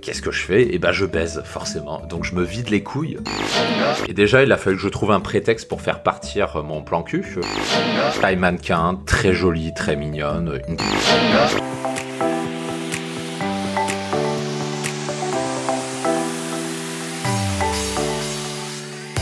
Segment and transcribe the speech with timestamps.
[0.00, 0.74] qu'est-ce que je fais?
[0.74, 2.00] Et ben je baise forcément.
[2.08, 3.18] Donc je me vide les couilles.
[4.08, 7.02] Et déjà il a fallu que je trouve un prétexte pour faire partir mon plan
[7.02, 7.38] cul.
[8.20, 10.60] Taille mannequin, très jolie, très mignonne.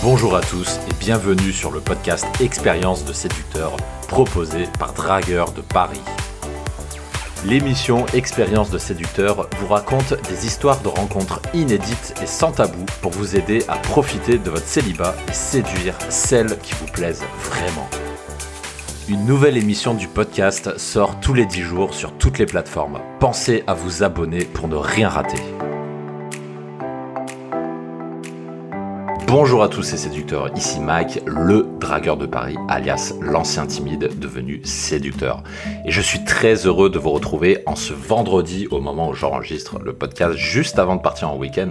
[0.02, 5.62] Bonjour à tous et bienvenue sur le podcast Expérience de séducteur proposé par Dragueur de
[5.62, 6.00] Paris.
[7.48, 13.12] L'émission Expérience de séducteur vous raconte des histoires de rencontres inédites et sans tabou pour
[13.12, 17.88] vous aider à profiter de votre célibat et séduire celles qui vous plaisent vraiment.
[19.08, 22.98] Une nouvelle émission du podcast sort tous les 10 jours sur toutes les plateformes.
[23.20, 25.40] Pensez à vous abonner pour ne rien rater.
[29.28, 34.60] Bonjour à tous ces séducteurs, ici Mike, le dragueur de Paris, alias l'ancien timide devenu
[34.62, 35.42] séducteur.
[35.84, 39.80] Et je suis très heureux de vous retrouver en ce vendredi au moment où j'enregistre
[39.80, 41.70] le podcast juste avant de partir en week-end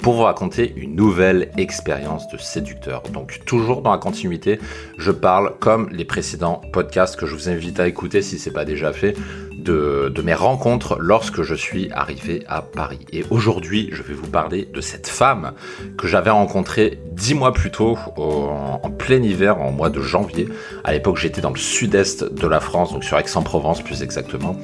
[0.00, 3.02] pour vous raconter une nouvelle expérience de séducteur.
[3.12, 4.60] Donc toujours dans la continuité,
[4.96, 8.54] je parle comme les précédents podcasts que je vous invite à écouter si ce n'est
[8.54, 9.16] pas déjà fait
[9.58, 13.00] de, mes rencontres lorsque je suis arrivé à Paris.
[13.12, 15.52] Et aujourd'hui, je vais vous parler de cette femme
[15.98, 20.48] que j'avais rencontrée dix mois plus tôt, en, plein hiver, en mois de janvier.
[20.84, 24.56] À l'époque, j'étais dans le sud-est de la France, donc sur Aix-en-Provence plus exactement,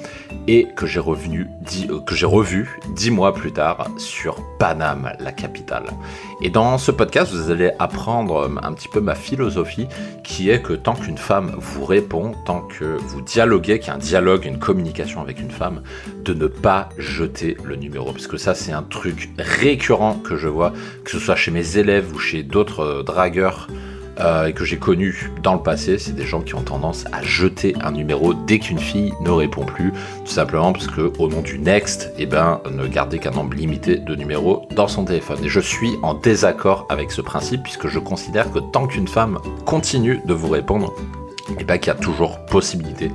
[0.47, 1.47] et que j'ai revenu,
[1.91, 5.87] euh, revu dix mois plus tard sur Paname, la capitale.
[6.41, 9.89] Et dans ce podcast, vous allez apprendre euh, un petit peu ma philosophie,
[10.23, 13.95] qui est que tant qu'une femme vous répond, tant que vous dialoguez, qu'il y a
[13.95, 14.78] un dialogue, une communication
[15.21, 15.83] avec une femme,
[16.25, 18.13] de ne pas jeter le numéro.
[18.13, 20.73] Parce que ça, c'est un truc récurrent que je vois,
[21.05, 23.69] que ce soit chez mes élèves ou chez d'autres euh, dragueurs
[24.21, 27.77] euh, que j'ai connu dans le passé, c'est des gens qui ont tendance à jeter
[27.81, 29.93] un numéro dès qu'une fille ne répond plus,
[30.25, 33.97] tout simplement parce que au nom du next, eh ben, ne garder qu'un nombre limité
[33.97, 35.39] de numéros dans son téléphone.
[35.45, 39.39] Et je suis en désaccord avec ce principe puisque je considère que tant qu'une femme
[39.65, 40.93] continue de vous répondre,
[41.59, 43.11] et bien qu'il y a toujours possibilité.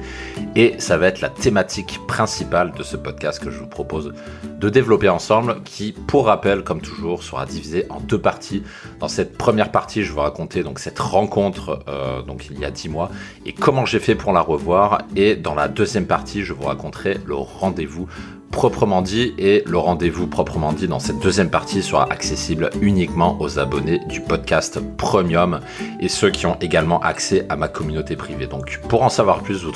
[0.56, 4.14] Et ça va être la thématique principale de ce podcast que je vous propose
[4.60, 8.64] de développer ensemble, qui, pour rappel, comme toujours, sera divisé en deux parties.
[9.00, 12.72] Dans cette première partie, je vais vous raconter donc cette rencontre euh, il y a
[12.72, 13.10] dix mois
[13.46, 15.04] et comment j'ai fait pour la revoir.
[15.16, 18.08] Et dans la deuxième partie, je vous raconterai le rendez-vous
[18.54, 23.58] proprement dit et le rendez-vous proprement dit dans cette deuxième partie sera accessible uniquement aux
[23.58, 25.60] abonnés du podcast Premium
[26.00, 28.46] et ceux qui ont également accès à ma communauté privée.
[28.46, 29.72] Donc pour en savoir plus, vous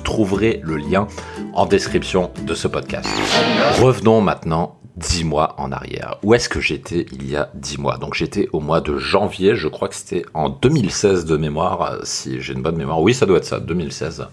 [0.00, 1.06] trouverez le, lien
[1.52, 3.08] en description de ce podcast.
[3.80, 6.16] Revenons maintenant 10 mois en arrière.
[6.22, 7.98] Où est-ce que j'étais il y a 10 mois?
[7.98, 12.40] Donc j'étais au mois de janvier, je crois que c'était en 2016 de mémoire, si
[12.40, 13.02] j'ai une bonne mémoire.
[13.02, 14.26] Oui, ça doit être ça, 2016.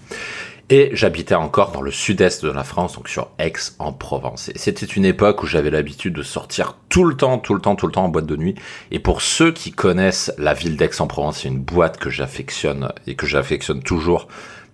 [0.69, 4.49] Et j'habitais encore dans le sud-est de la France, donc sur Aix en Provence.
[4.49, 7.77] Et c'était une époque où j'avais l'habitude de sortir tout le temps, tout le temps,
[7.77, 8.55] tout le temps en boîte de nuit.
[8.91, 12.91] Et pour ceux qui connaissent la ville d'Aix en Provence, c'est une boîte que j'affectionne
[13.07, 14.27] et que j'affectionne toujours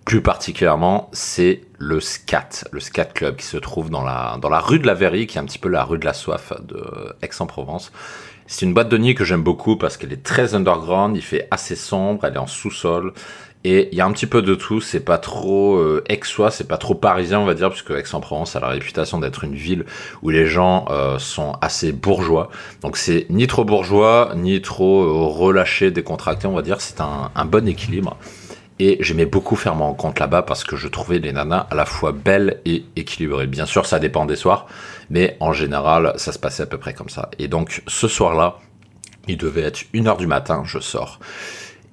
[0.04, 4.60] plus particulièrement, c'est le SCAT, le SCAT Club qui se trouve dans la, dans la
[4.60, 6.84] rue de la Verrie, qui est un petit peu la rue de la soif de
[7.22, 7.90] Aix-en-Provence.
[8.46, 11.48] C'est une boîte de nuit que j'aime beaucoup parce qu'elle est très underground, il fait
[11.50, 13.14] assez sombre, elle est en sous-sol
[13.64, 16.68] et il y a un petit peu de tout, c'est pas trop euh, aixois, c'est
[16.68, 19.86] pas trop parisien on va dire, puisque Aix-en-Provence a la réputation d'être une ville
[20.22, 22.50] où les gens euh, sont assez bourgeois.
[22.82, 27.44] Donc c'est ni trop bourgeois, ni trop euh, relâché, décontracté on va dire, c'est un,
[27.46, 28.18] bon équilibre.
[28.80, 31.86] Et j'aimais beaucoup faire mon rencontre là-bas parce que je trouvais les nanas à la
[31.86, 33.46] fois belles et équilibrées.
[33.46, 34.66] Bien sûr ça dépend des soirs,
[35.08, 37.30] mais en général ça se passait à peu près comme ça.
[37.38, 38.58] Et donc ce soir-là,
[39.26, 41.18] il devait être une heure du matin, je sors.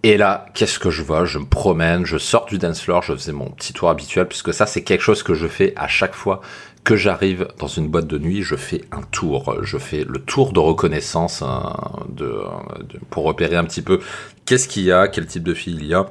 [0.03, 1.25] Et là, qu'est-ce que je vois?
[1.25, 4.53] Je me promène, je sors du dance floor, je faisais mon petit tour habituel, puisque
[4.53, 6.41] ça, c'est quelque chose que je fais à chaque fois
[6.83, 9.57] que j'arrive dans une boîte de nuit, je fais un tour.
[9.61, 11.75] Je fais le tour de reconnaissance hein,
[13.11, 13.99] pour repérer un petit peu
[14.45, 16.07] qu'est-ce qu'il y a, quel type de fille il y a.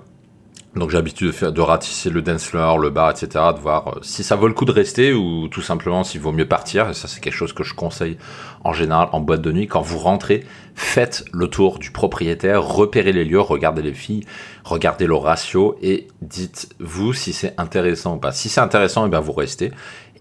[0.76, 3.28] Donc j'ai l'habitude de, ratisser le dance floor, le bar, etc.
[3.54, 6.30] De voir euh, si ça vaut le coup de rester ou tout simplement s'il vaut
[6.30, 6.88] mieux partir.
[6.88, 8.18] Et ça c'est quelque chose que je conseille
[8.62, 9.66] en général en boîte de nuit.
[9.66, 10.44] Quand vous rentrez,
[10.76, 14.24] faites le tour du propriétaire, repérez les lieux, regardez les filles,
[14.62, 18.30] regardez le ratio et dites-vous si c'est intéressant ou pas.
[18.30, 19.72] Si c'est intéressant, eh bien vous restez.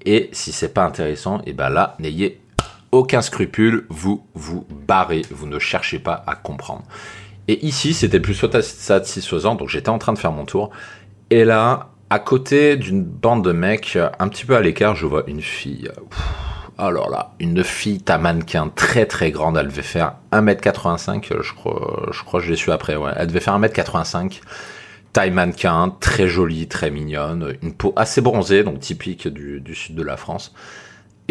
[0.05, 2.41] Et si c'est pas intéressant, eh ben là, n'ayez
[2.91, 6.85] aucun scrupule, vous vous barrez, vous ne cherchez pas à comprendre.
[7.49, 10.69] Et ici, c'était plus satisfaisant, donc j'étais en train de faire mon tour.
[11.31, 15.23] Et là, à côté d'une bande de mecs, un petit peu à l'écart, je vois
[15.25, 15.89] une fille.
[16.77, 22.09] alors là, une fille, ta mannequin très très grande, elle devait faire 1m85, je crois,
[22.11, 23.13] je crois que je l'ai su après, ouais.
[23.15, 24.41] Elle devait faire 1m85,
[25.11, 29.95] taille mannequin, très jolie, très mignonne, une peau assez bronzée, donc typique du, du sud
[29.95, 30.53] de la France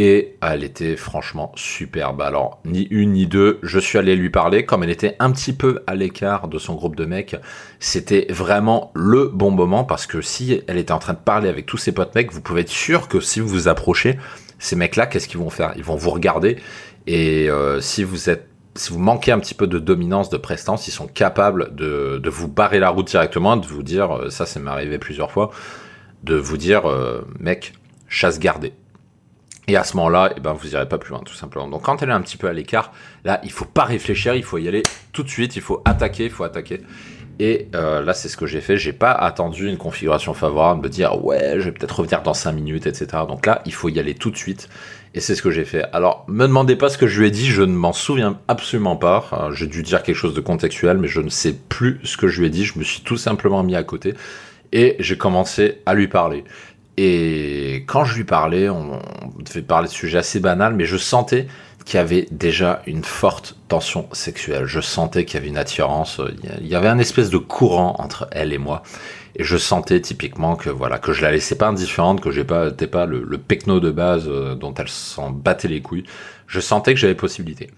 [0.01, 2.23] Et elle était franchement superbe.
[2.23, 4.65] Alors, ni une ni deux, je suis allé lui parler.
[4.65, 7.35] Comme elle était un petit peu à l'écart de son groupe de mecs,
[7.81, 11.67] c'était vraiment le bon moment parce que si elle était en train de parler avec
[11.67, 14.21] tous ses potes mecs, vous pouvez être sûr que si vous vous approchez,
[14.61, 15.73] ces mecs-là, qu'est-ce qu'ils vont faire?
[15.77, 16.59] Ils vont vous regarder
[17.09, 18.47] et euh, si vous êtes
[18.77, 22.47] si vous manquez un petit peu de dominance, de prestance, ils sont capables de, vous
[22.47, 25.51] barrer la route directement, de vous dire, euh, ça, ça m'est arrivé plusieurs fois,
[26.23, 27.73] de vous dire, euh, mec,
[28.09, 28.73] chasse gardée.
[29.69, 31.69] Et à ce moment-là, eh ben, vous irez pas plus loin, tout simplement.
[31.69, 32.91] Donc, quand elle est un petit peu à l'écart,
[33.25, 34.83] là, il faut pas réfléchir, il faut y aller
[35.13, 36.81] tout de suite, il faut attaquer, il faut attaquer.
[37.39, 38.79] Et euh, là, c'est ce que j'ai fait.
[38.79, 42.53] J'ai pas attendu une configuration favorable, me dire ouais, je vais peut-être revenir dans 5
[42.53, 43.07] minutes, etc.
[43.29, 44.69] Donc là, il faut y aller tout de suite.
[45.15, 45.85] Et c'est ce que j'ai fait.
[45.93, 48.97] Alors, me demandez pas ce que je lui ai dit, je ne m'en souviens absolument
[48.97, 49.51] pas.
[49.53, 52.41] J'ai dû dire quelque chose de contextuel, mais je ne sais plus ce que je
[52.41, 52.65] lui ai dit.
[52.65, 54.15] Je me suis tout simplement mis à côté
[54.73, 56.45] et j'ai commencé à lui parler.
[57.01, 59.01] Et quand je lui parlais, on
[59.39, 61.47] devait parler de sujets assez banals, mais je sentais
[61.85, 64.67] qu'il y avait déjà une forte tension sexuelle.
[64.67, 66.21] Je sentais qu'il y avait une attirance.
[66.61, 68.83] Il y avait un espèce de courant entre elle et moi.
[69.37, 72.73] Et je sentais typiquement que voilà que je la laissais pas indifférente, que j'ai pas
[72.73, 76.05] pas le, le pecno de base euh, dont elle s'en battait les couilles.
[76.49, 77.71] Je sentais que j'avais possibilité.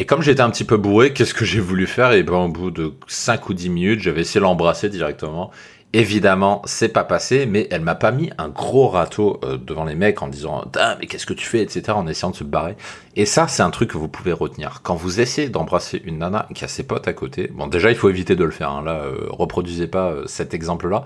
[0.00, 2.12] Et comme j'étais un petit peu bourré, qu'est-ce que j'ai voulu faire?
[2.12, 5.50] Et ben au bout de 5 ou 10 minutes, j'avais essayé l'embrasser directement.
[5.92, 9.94] Évidemment, c'est pas passé, mais elle m'a pas mis un gros râteau euh, devant les
[9.94, 10.64] mecs en disant
[10.98, 11.92] mais qu'est-ce que tu fais, etc.
[11.94, 12.76] en essayant de se barrer.
[13.14, 14.80] Et ça, c'est un truc que vous pouvez retenir.
[14.82, 17.96] Quand vous essayez d'embrasser une nana qui a ses potes à côté, bon, déjà, il
[17.96, 18.70] faut éviter de le faire.
[18.70, 18.82] Hein.
[18.82, 21.04] Là, euh, reproduisez pas euh, cet exemple-là.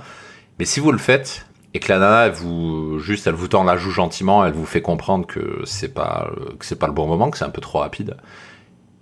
[0.60, 3.64] Mais si vous le faites et que la nana, elle vous juste, elle vous tend
[3.64, 6.30] la joue gentiment, elle vous fait comprendre que c'est pas
[6.60, 8.16] que c'est pas le bon moment, que c'est un peu trop rapide,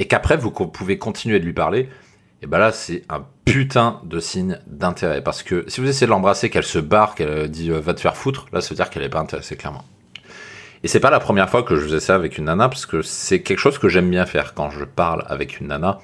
[0.02, 1.88] et qu'après vous pouvez continuer de lui parler
[2.42, 5.22] et ben là c'est un putain de signe d'intérêt.
[5.22, 8.00] Parce que si vous essayez de l'embrasser, qu'elle se barre, qu'elle dit euh, va te
[8.00, 9.84] faire foutre, là ça veut dire qu'elle est pas intéressée clairement.
[10.82, 13.00] Et c'est pas la première fois que je faisais ça avec une nana, parce que
[13.02, 16.00] c'est quelque chose que j'aime bien faire quand je parle avec une nana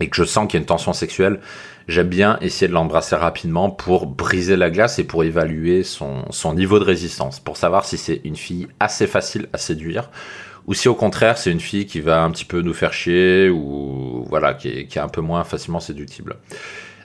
[0.00, 1.38] et que je sens qu'il y a une tension sexuelle.
[1.86, 6.54] J'aime bien essayer de l'embrasser rapidement pour briser la glace et pour évaluer son, son
[6.54, 10.10] niveau de résistance, pour savoir si c'est une fille assez facile à séduire
[10.70, 13.50] ou si au contraire c'est une fille qui va un petit peu nous faire chier
[13.50, 16.36] ou voilà qui est, un peu moins facilement séductible.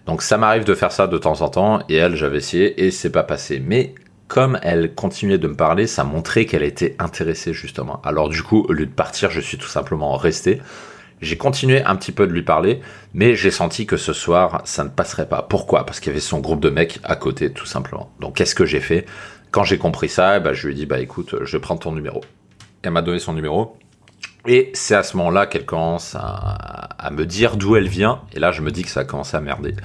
[0.05, 2.91] Donc ça m'arrive de faire ça de temps en temps et elle j'avais essayé et
[2.91, 3.59] c'est pas passé.
[3.65, 3.95] Mais
[4.27, 8.03] comme elle continuait de me parler, ça montrait qu'elle était intéressée justement.
[8.03, 10.61] Alors du coup, au lieu de partir, je suis tout simplement resté.
[11.21, 12.81] J'ai continué un petit peu de lui parler,
[13.15, 15.41] mais j'ai senti que ce soir, ça ne passerait pas.
[15.41, 15.87] Pourquoi?
[15.87, 18.11] Parce qu'il y avait son groupe de mecs à côté, tout simplement.
[18.19, 19.07] Donc qu'est-ce que j'ai fait?
[19.49, 21.93] Quand j'ai compris ça, eh ben, je lui ai dit, bah écoute, je prends ton
[21.93, 22.21] numéro
[22.85, 23.77] elle m'a donné son numéro.
[24.47, 28.21] Et c'est à ce moment-là qu'elle commence à, me dire d'où elle vient.
[28.33, 29.75] Et là, je me dis que ça a commencé à merder.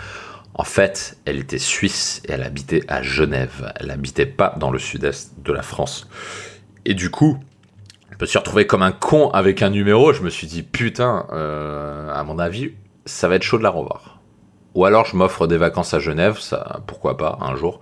[0.55, 3.73] En fait, elle était suisse et elle habitait à Genève.
[3.77, 6.09] Elle n'habitait pas dans le sud-est de la France.
[6.85, 7.39] Et du coup,
[8.11, 10.13] je me suis retrouvé comme un con avec un numéro.
[10.13, 12.73] Je me suis dit, putain, euh, à mon avis,
[13.07, 14.21] ça va être chaud de la revoir.
[14.75, 17.81] Ou alors je m'offre des vacances à Genève, ça, pourquoi pas, un jour.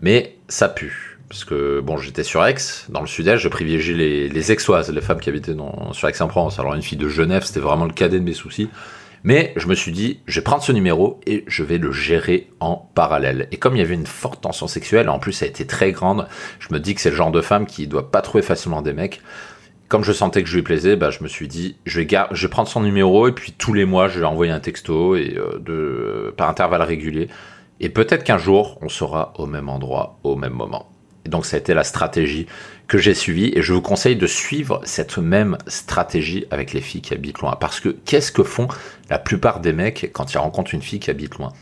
[0.00, 2.56] Mais ça pue parce que bon, j'étais sur Aix,
[2.88, 6.58] dans le sud-est, je privilégiais les, les Aixoises, les femmes qui habitaient dans, sur Aix-en-Provence.
[6.58, 8.70] Alors une fille de Genève, c'était vraiment le cadet de mes soucis.
[9.24, 12.50] Mais je me suis dit, je vais prendre ce numéro et je vais le gérer
[12.60, 13.48] en parallèle.
[13.52, 15.92] Et comme il y avait une forte tension sexuelle, en plus ça a été très
[15.92, 16.28] grande,
[16.60, 18.92] je me dis que c'est le genre de femme qui doit pas trouver facilement des
[18.92, 19.20] mecs.
[19.88, 22.46] Comme je sentais que je lui plaisais, bah, je me suis dit, je vais, je
[22.46, 25.34] vais prendre son numéro et puis tous les mois, je vais envoyer un texto et
[25.36, 27.28] euh, de, par intervalle régulier.
[27.80, 30.88] Et peut-être qu'un jour, on sera au même endroit, au même moment
[31.26, 32.46] donc ça a été la stratégie
[32.86, 37.02] que j'ai suivie et je vous conseille de suivre cette même stratégie avec les filles
[37.02, 37.56] qui habitent loin.
[37.60, 38.68] Parce que qu'est-ce que font
[39.10, 41.52] la plupart des mecs quand ils rencontrent une fille qui habite loin?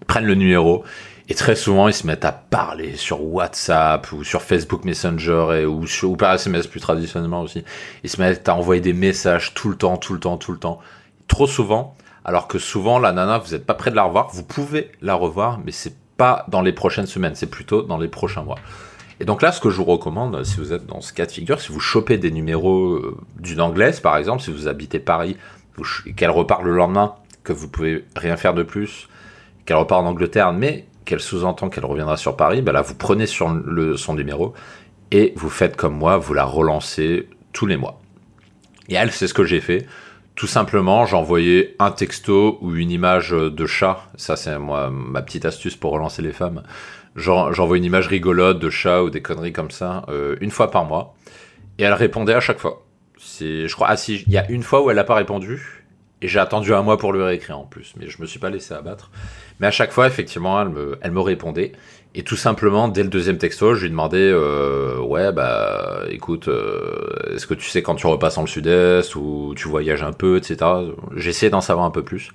[0.00, 0.84] Ils prennent le numéro
[1.28, 6.16] et très souvent ils se mettent à parler sur WhatsApp ou sur Facebook Messenger ou,
[6.16, 7.64] par SMS plus traditionnellement aussi.
[8.04, 10.58] Ils se mettent à envoyer des messages tout le temps, tout le temps, tout le
[10.58, 10.78] temps.
[11.26, 14.44] Trop souvent, alors que souvent la nana, vous n'êtes pas prêt de la revoir, vous
[14.44, 18.42] pouvez la revoir, mais c'est pas dans les prochaines semaines, c'est plutôt dans les prochains
[18.42, 18.58] mois.
[19.20, 21.32] Et donc là, ce que je vous recommande, si vous êtes dans ce cas de
[21.32, 25.36] figure, si vous chopez des numéros euh, d'une anglaise, par exemple, si vous habitez Paris,
[26.16, 29.08] qu'elle repart le lendemain, que vous pouvez rien faire de plus,
[29.66, 33.26] qu'elle repart en Angleterre, mais qu'elle sous-entend qu'elle reviendra sur Paris, ben là, vous prenez
[33.26, 33.54] son
[34.14, 34.54] numéro
[35.10, 38.00] et vous faites comme moi, vous la relancez tous les mois.
[38.88, 39.86] Et elle, c'est ce que j'ai fait.
[40.34, 44.08] Tout simplement, j'envoyais un texto ou une image de chat.
[44.16, 46.64] Ça, c'est moi ma petite astuce pour relancer les femmes.
[47.14, 50.84] J'envoie une image rigolote de chat ou des conneries comme ça euh, une fois par
[50.84, 51.14] mois.
[51.78, 52.84] Et elle répondait à chaque fois.
[53.38, 55.84] Je crois, ah si, il y a une fois où elle n'a pas répondu.
[56.20, 57.94] Et j'ai attendu un mois pour lui réécrire en plus.
[57.96, 59.10] Mais je me suis pas laissé abattre.
[59.60, 61.72] Mais à chaque fois, effectivement, elle me, elle me répondait.
[62.16, 67.34] Et tout simplement, dès le deuxième texto, je lui demandais euh, Ouais, bah écoute, euh,
[67.34, 70.36] est-ce que tu sais quand tu repasses dans le sud-est ou tu voyages un peu,
[70.36, 70.58] etc.
[71.16, 72.30] J'essayais d'en savoir un peu plus.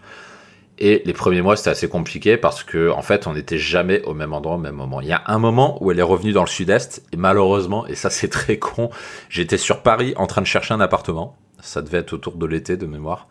[0.79, 4.13] Et les premiers mois, c'était assez compliqué parce que, en fait, on n'était jamais au
[4.13, 4.99] même endroit au même moment.
[5.01, 7.95] Il y a un moment où elle est revenue dans le sud-est, et malheureusement, et
[7.95, 8.89] ça c'est très con,
[9.29, 11.37] j'étais sur Paris en train de chercher un appartement.
[11.61, 13.27] Ça devait être autour de l'été de mémoire.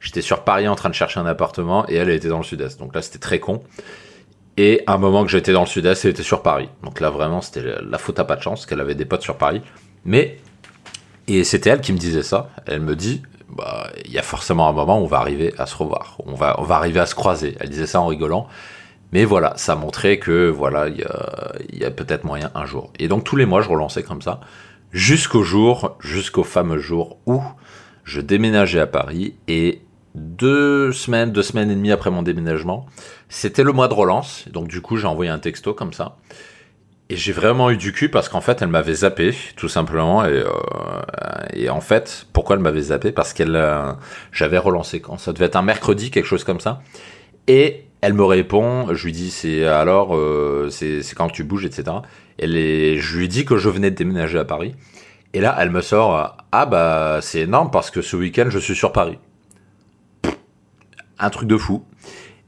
[0.00, 2.44] J'étais sur Paris en train de chercher un appartement et elle, elle était dans le
[2.44, 2.78] sud-est.
[2.78, 3.62] Donc là, c'était très con.
[4.56, 6.68] Et à un moment que j'étais dans le sud-est, elle était sur Paris.
[6.82, 9.38] Donc là, vraiment, c'était la faute à pas de chance qu'elle avait des potes sur
[9.38, 9.62] Paris.
[10.04, 10.38] Mais,
[11.26, 12.50] et c'était elle qui me disait ça.
[12.66, 15.66] Elle me dit, bah, il y a forcément un moment où on va arriver à
[15.66, 16.18] se revoir.
[16.26, 17.56] On va, on va arriver à se croiser.
[17.60, 18.46] Elle disait ça en rigolant.
[19.12, 22.92] Mais voilà, ça montrait que, voilà, il y a, y a peut-être moyen un jour.
[22.98, 24.40] Et donc tous les mois, je relançais comme ça.
[24.90, 27.42] Jusqu'au jour, jusqu'au fameux jour où
[28.04, 29.82] je déménageais à Paris et
[30.14, 32.86] deux semaines, deux semaines et demie après mon déménagement,
[33.28, 36.16] c'était le mois de relance, donc du coup j'ai envoyé un texto comme ça.
[37.08, 40.24] Et j'ai vraiment eu du cul parce qu'en fait elle m'avait zappé, tout simplement.
[40.24, 40.42] Et,
[41.56, 43.12] euh, en fait, pourquoi elle m'avait zappé?
[43.12, 43.92] Parce qu'elle, euh,
[44.32, 46.80] j'avais relancé quand Ça devait être un mercredi, quelque chose comme ça.
[47.48, 51.96] Et elle me répond, je lui dis c'est alors, euh, c'est quand tu bouges, etc.
[52.38, 54.74] Et je lui dis que je venais de déménager à Paris.
[55.34, 58.74] Et là, elle me sort, ah bah c'est énorme parce que ce week-end je suis
[58.74, 59.18] sur Paris.
[61.18, 61.84] Un truc de fou.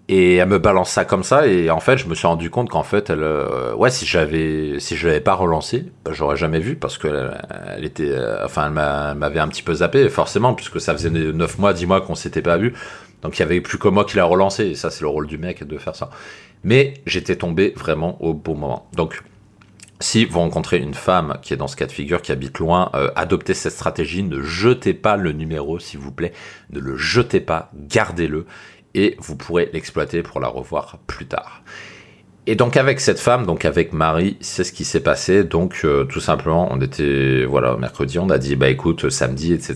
[0.09, 2.69] Et elle me balance ça comme ça, et en fait, je me suis rendu compte
[2.69, 6.61] qu'en fait, elle, euh, ouais, si j'avais, si je l'avais pas relancé, bah, j'aurais jamais
[6.61, 7.31] vu parce que
[7.75, 11.59] elle, était, euh, enfin, elle m'avait un petit peu zappé, forcément, puisque ça faisait 9
[11.59, 12.75] mois, 10 mois qu'on s'était pas vu.
[13.23, 15.27] Donc il y avait plus que moi qui l'a relancé, et ça, c'est le rôle
[15.27, 16.11] du mec de faire ça.
[16.65, 18.87] Mais j'étais tombé vraiment au bon moment.
[18.95, 19.23] Donc,
[20.05, 22.91] si vous rencontrez une femme qui est dans ce cas de figure, qui habite loin,
[22.95, 26.33] euh, adoptez cette stratégie, ne jetez pas le numéro, s'il vous plaît,
[26.71, 28.45] ne le jetez pas, gardez-le
[28.95, 31.63] et vous pourrez l'exploiter pour la revoir plus tard.
[32.47, 35.43] Et donc avec cette femme, donc avec Marie, c'est ce qui s'est passé.
[35.43, 39.75] Donc euh, tout simplement, on était voilà mercredi, on a dit bah écoute samedi, etc.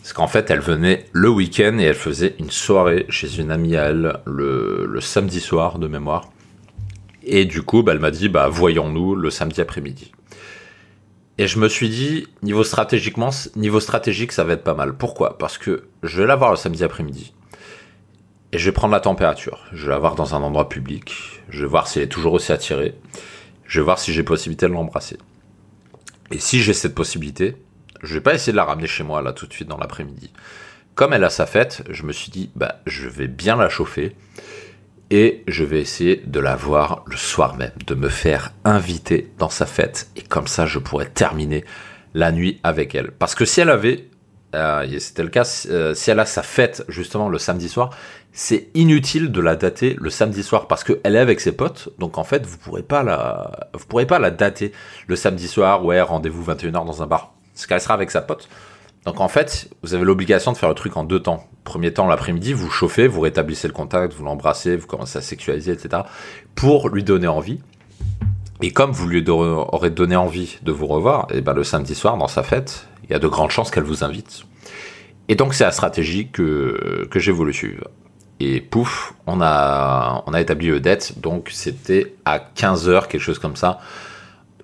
[0.00, 3.76] Parce qu'en fait, elle venait le week-end et elle faisait une soirée chez une amie
[3.76, 6.30] à elle le, samedi soir de mémoire.
[7.22, 10.12] Et du coup, bah, elle m'a dit bah voyons-nous le samedi après-midi.
[11.38, 14.94] Et je me suis dit, niveau stratégiquement, niveau stratégique, ça va être pas mal.
[14.94, 15.38] Pourquoi?
[15.38, 17.32] Parce que je vais la voir le samedi après-midi.
[18.52, 19.64] Et je vais prendre la température.
[19.72, 21.14] Je vais la voir dans un endroit public.
[21.48, 22.94] Je vais voir si elle est toujours aussi attirée.
[23.64, 25.16] Je vais voir si j'ai possibilité de l'embrasser.
[26.30, 27.56] Et si j'ai cette possibilité,
[28.02, 30.30] je vais pas essayer de la ramener chez moi là tout de suite dans l'après-midi.
[30.94, 34.14] Comme elle a sa fête, je me suis dit, bah, je vais bien la chauffer
[35.10, 39.48] et je vais essayer de la voir le soir même, de me faire inviter dans
[39.50, 41.64] sa fête et comme ça je pourrais terminer
[42.14, 43.10] la nuit avec elle.
[43.10, 44.08] Parce que si elle avait,
[44.54, 47.90] euh, c'était le cas, euh, si elle a sa fête justement le samedi soir,
[48.32, 52.16] c'est inutile de la dater le samedi soir parce qu'elle est avec ses potes, donc
[52.16, 54.72] en fait vous pourrez pourrez pas la dater
[55.08, 58.48] le samedi soir, ouais rendez-vous 21h dans un bar, parce qu'elle sera avec sa pote.
[59.04, 61.48] Donc en fait, vous avez l'obligation de faire le truc en deux temps.
[61.64, 65.72] Premier temps, l'après-midi, vous chauffez, vous rétablissez le contact, vous l'embrassez, vous commencez à sexualiser,
[65.72, 66.02] etc.
[66.54, 67.60] pour lui donner envie.
[68.62, 71.94] Et comme vous lui aurez donné envie de vous revoir, et eh ben le samedi
[71.94, 74.42] soir, dans sa fête, il y a de grandes chances qu'elle vous invite.
[75.28, 77.88] Et donc c'est la stratégie que, que j'ai voulu suivre.
[78.38, 81.20] Et pouf, on a, on a établi le dette.
[81.20, 83.80] Donc c'était à 15h, quelque chose comme ça,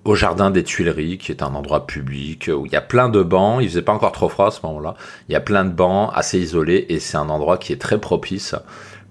[0.07, 3.21] au jardin des Tuileries, qui est un endroit public où il y a plein de
[3.21, 3.59] bancs.
[3.61, 4.95] Il faisait pas encore trop froid à ce moment-là.
[5.27, 7.99] Il y a plein de bancs assez isolés et c'est un endroit qui est très
[7.99, 8.55] propice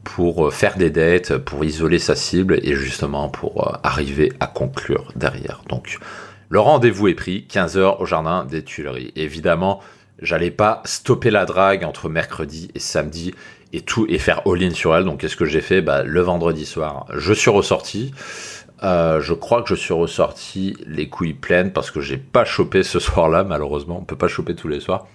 [0.05, 4.47] pour euh, faire des dates, pour isoler sa cible et justement pour euh, arriver à
[4.47, 5.63] conclure derrière.
[5.69, 5.99] Donc
[6.49, 9.13] le rendez-vous est pris, 15h au jardin des Tuileries.
[9.17, 9.81] Évidemment,
[10.23, 13.35] j'allais pas stopper la drague entre mercredi et samedi
[13.73, 15.05] et tout et faire all-in sur elle.
[15.05, 15.83] Donc qu'est-ce que j'ai fait?
[15.83, 18.13] Bah, Le vendredi soir, je suis ressorti.
[18.83, 22.83] Euh, je crois que je suis ressorti les couilles pleines parce que j'ai pas chopé
[22.83, 23.99] ce soir-là, malheureusement.
[23.99, 25.07] On peut pas choper tous les soirs.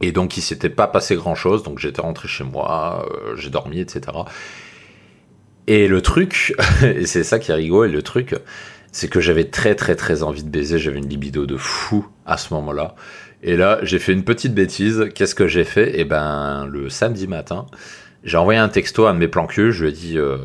[0.00, 1.62] Et donc il s'était pas passé grand-chose.
[1.62, 4.00] Donc j'étais rentré chez moi, euh, j'ai dormi, etc.
[5.66, 8.34] Et le truc, et c'est ça qui est rigolo, et le truc,
[8.90, 10.78] c'est que j'avais très très très envie de baiser.
[10.78, 12.94] J'avais une libido de fou à ce moment-là.
[13.42, 15.10] Et là, j'ai fait une petite bêtise.
[15.14, 15.92] Qu'est-ce que j'ai fait?
[15.94, 17.66] Eh ben, le samedi matin,
[18.24, 19.46] j'ai envoyé un texto à un de mes plans.
[19.48, 20.38] Je lui ai dit euh,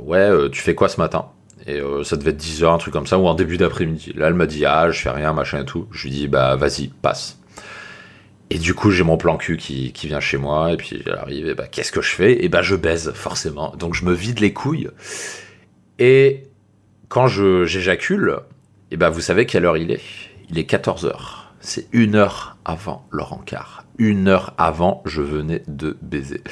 [0.00, 1.26] Ouais, tu fais quoi ce matin?
[1.66, 4.12] Et euh, ça devait être 10h, un truc comme ça, ou en début d'après-midi.
[4.16, 5.86] Là, elle m'a dit Ah, je fais rien, machin et tout.
[5.90, 7.38] Je lui dis Bah, vas-y, passe.
[8.50, 11.48] Et du coup, j'ai mon plan cul qui, qui, vient chez moi, et puis j'arrive,
[11.48, 12.44] et bah, qu'est-ce que je fais?
[12.44, 13.74] Et bah, je baise, forcément.
[13.78, 14.90] Donc, je me vide les couilles.
[15.98, 16.44] Et
[17.08, 18.40] quand j'éjacule,
[18.90, 20.02] et bah, vous savez quelle heure il est?
[20.50, 23.84] Il est 14h c'est une heure avant leur encart.
[23.96, 26.42] Une heure avant, je venais de baiser.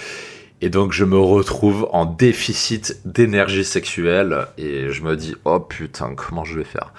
[0.62, 6.14] Et donc je me retrouve en déficit d'énergie sexuelle et je me dis oh putain
[6.14, 6.92] comment je vais faire?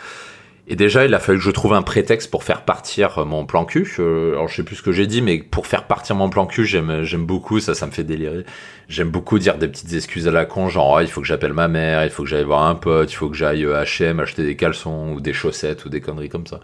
[0.67, 3.65] Et déjà il a fallu que je trouve un prétexte pour faire partir mon plan
[3.65, 3.87] cul.
[3.99, 6.65] alors je sais plus ce que j'ai dit mais pour faire partir mon plan cul
[6.65, 8.45] j'aime j'aime beaucoup ça ça me fait délirer.
[8.89, 11.53] J'aime beaucoup dire des petites excuses à la con genre oh, il faut que j'appelle
[11.53, 14.43] ma mère, il faut que j'aille voir un pote, il faut que j'aille H&M acheter
[14.43, 16.61] des caleçons ou des chaussettes ou des conneries comme ça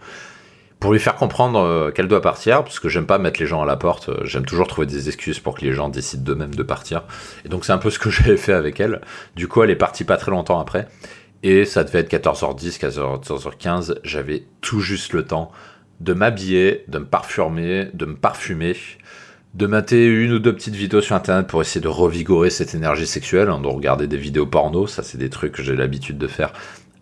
[0.80, 3.62] pour lui faire comprendre euh, qu'elle doit partir, parce que j'aime pas mettre les gens
[3.62, 6.54] à la porte, euh, j'aime toujours trouver des excuses pour que les gens décident d'eux-mêmes
[6.54, 7.02] de partir.
[7.44, 9.00] Et donc c'est un peu ce que j'avais fait avec elle.
[9.34, 10.88] Du coup, elle est partie pas très longtemps après.
[11.42, 13.98] Et ça devait être 14h10, 14h15.
[14.02, 15.52] J'avais tout juste le temps
[16.00, 18.76] de m'habiller, de me parfumer, de me parfumer,
[19.54, 23.06] de mater une ou deux petites vidéos sur internet pour essayer de revigorer cette énergie
[23.06, 26.26] sexuelle, hein, de regarder des vidéos porno, ça c'est des trucs que j'ai l'habitude de
[26.26, 26.52] faire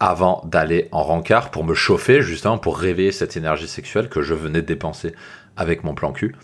[0.00, 4.35] avant d'aller en rencard pour me chauffer, justement pour réveiller cette énergie sexuelle que je
[4.35, 5.15] venais de dépenser
[5.57, 6.35] avec mon plan cul.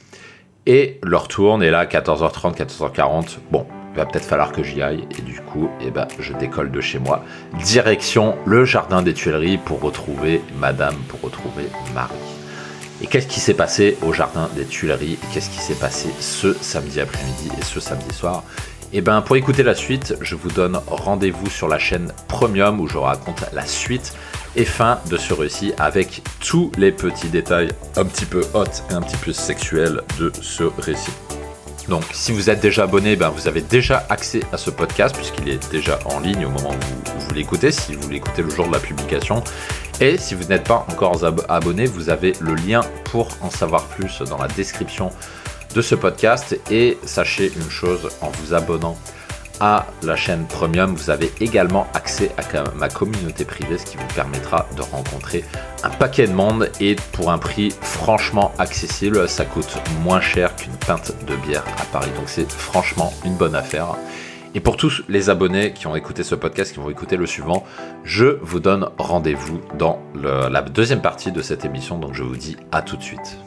[0.66, 5.06] Et leur tourne, et là, 14h30, 14h40, bon, il va peut-être falloir que j'y aille,
[5.18, 7.24] et du coup, eh ben, je décolle de chez moi,
[7.62, 12.14] direction le jardin des Tuileries pour retrouver Madame, pour retrouver Marie.
[13.02, 15.18] Et qu'est-ce qui s'est passé au jardin des Tuileries?
[15.34, 18.44] Qu'est-ce qui s'est passé ce samedi après-midi et ce samedi soir?
[18.94, 22.78] Et eh ben pour écouter la suite, je vous donne rendez-vous sur la chaîne Premium
[22.78, 24.12] où je raconte la suite
[24.54, 28.92] et fin de ce récit avec tous les petits détails un petit peu hot et
[28.92, 31.12] un petit peu sexuels de ce récit.
[31.88, 35.48] Donc si vous êtes déjà abonné, ben, vous avez déjà accès à ce podcast puisqu'il
[35.48, 38.72] est déjà en ligne au moment où vous, l'écoutez, si vous l'écoutez le jour de
[38.72, 39.42] la publication.
[40.00, 41.18] Et si vous n'êtes pas encore
[41.48, 45.10] abonné, vous avez le lien pour en savoir plus dans la description
[45.74, 46.58] de ce podcast.
[46.70, 48.96] Et sachez une chose, en vous abonnant
[49.60, 54.14] à la chaîne Premium, vous avez également accès à ma communauté privée, ce qui vous
[54.14, 55.44] permettra de rencontrer
[55.84, 59.28] un paquet de monde et pour un prix franchement accessible.
[59.28, 62.10] Ça coûte moins cher qu'une pinte de bière à Paris.
[62.16, 63.94] Donc c'est franchement une bonne affaire.
[64.54, 67.64] Et pour tous les abonnés qui ont écouté ce podcast, qui vont écouter le suivant,
[68.04, 71.98] je vous donne rendez-vous dans la deuxième partie de cette émission.
[71.98, 73.38] Donc je vous dis à tout de suite.